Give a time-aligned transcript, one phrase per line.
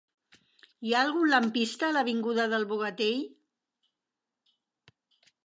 [0.87, 3.21] Hi ha algun lampista a l'avinguda del Bogatell?